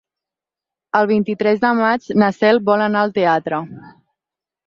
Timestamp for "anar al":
2.87-3.13